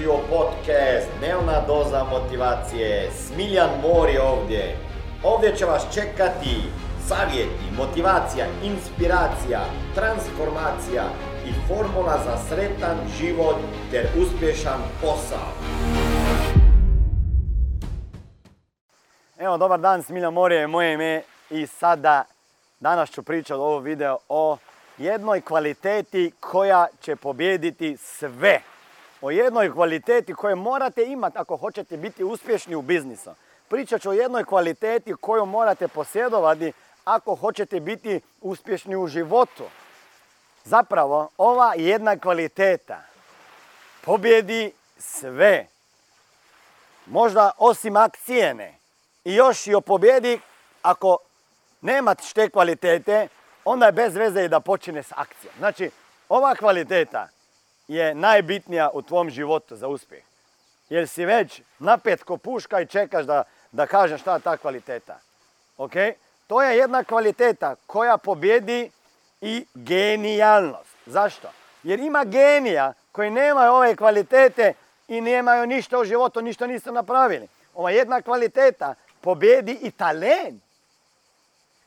[0.00, 3.10] Dobrodošli u podcast Dnevna doza motivacije.
[3.10, 4.76] Smiljan Mor je ovdje.
[5.24, 6.56] Ovdje će vas čekati
[7.08, 9.60] savjeti, motivacija, inspiracija,
[9.94, 11.04] transformacija
[11.46, 13.56] i formula za sretan život
[13.90, 15.48] ter uspješan posao.
[19.38, 22.24] Evo, dobar dan, Smiljan Mor je moje ime i sada
[22.80, 24.56] danas ću pričati ovo video o
[24.98, 28.69] jednoj kvaliteti koja će pobijediti sve.
[29.20, 33.30] O jednoj kvaliteti koju morate imati ako hoćete biti uspješni u biznisu.
[33.68, 36.72] Pričat ću o jednoj kvaliteti koju morate posjedovati
[37.04, 39.64] ako hoćete biti uspješni u životu.
[40.64, 43.02] Zapravo, ova jedna kvaliteta
[44.04, 45.66] pobjedi sve.
[47.06, 48.74] Možda osim akcijene.
[49.24, 50.40] I još i pobjedi
[50.82, 51.18] ako
[51.80, 53.28] nemate te kvalitete,
[53.64, 55.54] onda je bez veze i da počine s akcijom.
[55.58, 55.90] Znači,
[56.28, 57.28] ova kvaliteta
[57.90, 60.22] je najbitnija u tvom životu za uspjeh.
[60.88, 65.18] Jer si već napet ko puška i čekaš da, da kažeš šta je ta kvaliteta.
[65.78, 65.92] Ok?
[66.46, 68.90] To je jedna kvaliteta koja pobjedi
[69.40, 70.96] i genijalnost.
[71.06, 71.48] Zašto?
[71.82, 74.72] Jer ima genija koji nemaju ove kvalitete
[75.08, 77.48] i nemaju ništa u životu, ništa nisu napravili.
[77.74, 80.62] Ova jedna kvaliteta pobjedi i talent.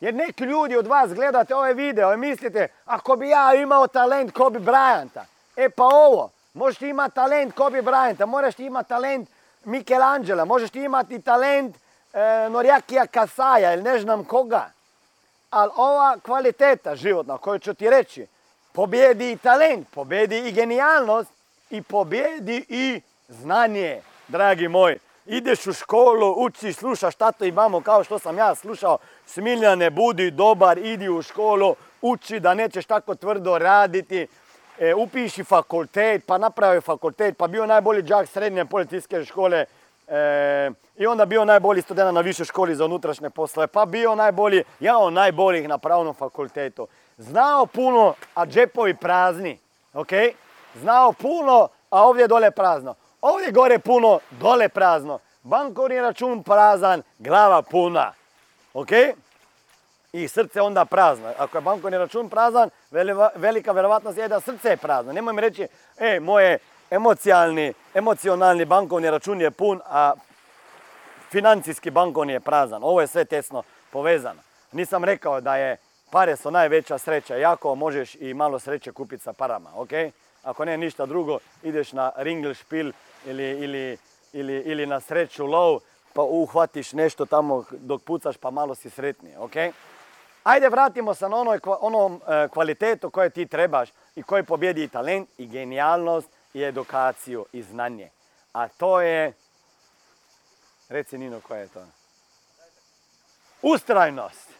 [0.00, 4.32] Jer neki ljudi od vas gledate ove video i mislite, ako bi ja imao talent
[4.32, 5.24] Kobe Bryanta,
[5.56, 9.28] e pa ovo, možeš ti imati talent Kobe Bryanta, moraš ti imati talent
[9.64, 11.76] Michelangela, možeš ti imati talent
[12.12, 14.70] e, Norjakija Kasaja ili ne znam koga.
[15.50, 18.26] Ali ova kvaliteta životna koju ću ti reći,
[18.72, 21.30] pobjedi i talent, pobjedi i genijalnost
[21.70, 24.98] i pobjedi i znanje, dragi moj.
[25.26, 28.98] Ideš u školu, učiš, slušaš tato i mamo kao što sam ja slušao.
[29.26, 34.26] Smiljane, budi dobar, idi u školu, uči da nećeš tako tvrdo raditi.
[34.78, 39.64] E, upiši fakultet, pa napravi fakultet, pa bio najbolji đak srednje policijske škole.
[40.08, 44.64] E, I onda bio najbolji student na višoj školi za unutrašnje poslove, pa bio najbolji,
[44.80, 46.88] ja on najboljih na pravnom fakultetu.
[47.18, 49.58] Znao puno, a džepovi prazni,
[49.94, 50.10] ok?
[50.74, 52.94] Znao puno, a ovdje dole prazno.
[53.20, 55.18] Ovdje gore puno, dole prazno.
[55.42, 58.12] Bankovni račun prazan, glava puna.
[58.74, 58.90] Ok?
[60.14, 61.32] I srce onda prazno.
[61.38, 62.70] Ako je bankovni račun prazan,
[63.34, 65.12] velika vjerovatnost je da srce je prazno.
[65.12, 65.66] Nemoj mi reći,
[65.98, 66.58] e, moje
[66.90, 70.12] emocijalni, emocionalni bankovni račun je pun, a
[71.30, 72.82] financijski bankovni je prazan.
[72.84, 74.40] Ovo je sve tesno povezano.
[74.72, 75.76] Nisam rekao da je
[76.10, 77.36] pare su najveća sreća.
[77.36, 79.90] Jako možeš i malo sreće kupiti sa parama, ok?
[80.42, 82.92] Ako ne ništa drugo, ideš na Ringelspiel
[83.26, 83.98] ili, ili,
[84.32, 85.78] ili, ili na sreću low,
[86.12, 89.56] pa uhvatiš nešto tamo dok pucaš pa malo si sretniji, ok?
[90.44, 94.88] Ajde vratimo se na onoj, onom e, kvalitetu koje ti trebaš i koji pobjedi i
[94.88, 98.10] talent i genijalnost i edukaciju i znanje.
[98.52, 99.32] A to je,
[100.88, 101.86] reci Nino koje je to?
[103.62, 104.50] Ustrajnost.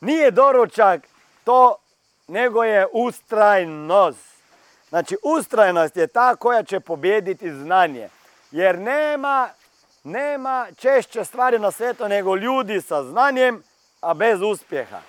[0.00, 1.00] Nije doručak
[1.44, 1.76] to,
[2.28, 4.32] nego je ustrajnost.
[4.88, 8.08] Znači, ustrajnost je ta koja će pobijediti znanje.
[8.50, 9.48] Jer nema,
[10.04, 13.62] nema češće stvari na svijetu nego ljudi sa znanjem,
[14.02, 15.00] a bez uspjeha.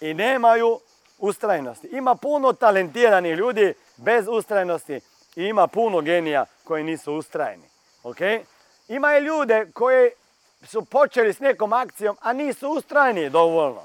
[0.00, 0.80] I nemaju
[1.18, 1.88] ustrajnosti.
[1.92, 5.00] Ima puno talentiranih ljudi bez ustrajnosti
[5.36, 7.68] i ima puno genija koji nisu ustrajni.
[8.04, 8.40] Okay?
[8.88, 10.10] Ima i ljude koji
[10.62, 13.82] su počeli s nekom akcijom, a nisu ustrajni dovoljno.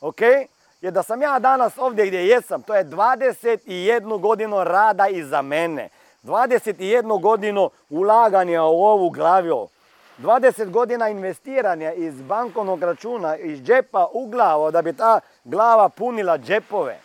[0.00, 0.46] Okay?
[0.80, 5.88] je da sam ja danas ovdje gdje jesam, to je 21 godinu rada iza mene.
[6.22, 9.68] 21 godinu ulaganja u ovu glaviju.
[10.18, 16.38] 20 godina investiranja iz bankovnog računa, iz džepa u glavu, da bi ta glava punila
[16.38, 16.98] džepove.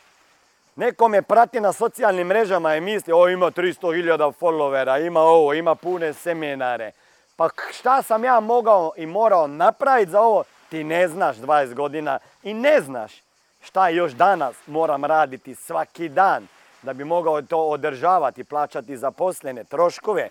[0.75, 5.75] Neko me prati na socijalnim mrežama i misli, o ima 300.000 followera, ima ovo, ima
[5.75, 6.91] pune seminare.
[7.35, 10.43] Pa šta sam ja mogao i morao napraviti za ovo?
[10.69, 13.13] Ti ne znaš 20 godina i ne znaš
[13.61, 16.47] šta još danas moram raditi svaki dan
[16.81, 20.29] da bi mogao to održavati, plaćati zaposlene, troškove.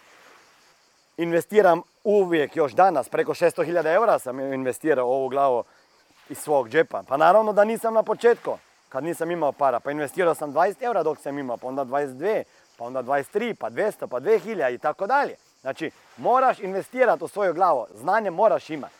[1.20, 5.64] Investiram uvijek još danas, preko 600.000 eura sam investirao ovu glavu
[6.28, 7.02] iz svog džepa.
[7.08, 8.58] Pa naravno da nisam na početku,
[8.88, 9.80] kad nisam imao para.
[9.80, 12.42] Pa investirao sam 20 eura dok sam imao, pa onda 22,
[12.76, 15.34] pa onda 23, pa 200, pa 2000 i tako dalje.
[15.60, 18.94] Znači, moraš investirati u svoju glavu, znanje moraš imati.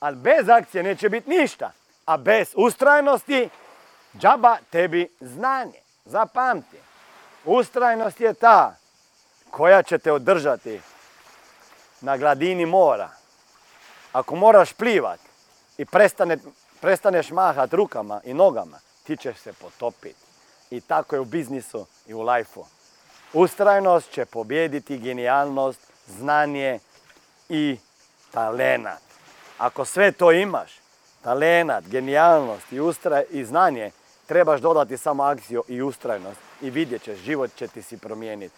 [0.00, 1.70] Ali bez akcije neće biti ništa.
[2.04, 3.48] A bez ustrajnosti
[4.18, 5.80] Džaba tebi znanje.
[6.04, 6.76] Zapamti.
[7.44, 8.74] Ustrajnost je ta
[9.50, 10.80] koja će te održati
[12.02, 13.10] na gladini mora.
[14.12, 15.20] Ako moraš plivat
[15.78, 15.86] i
[16.80, 20.20] prestaneš mahat rukama i nogama, ti ćeš se potopiti.
[20.70, 22.64] I tako je u biznisu i u lajfu.
[23.32, 26.78] Ustrajnost će pobijediti genijalnost, znanje
[27.48, 27.78] i
[28.30, 29.02] talenat.
[29.58, 30.80] Ako sve to imaš,
[31.22, 33.90] talenat, genijalnost i, ustraj, i znanje,
[34.26, 38.54] trebaš dodati samo akciju i ustrajnost i vidjet ćeš, život će ti si promijeniti.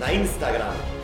[0.00, 1.03] na Instagramu.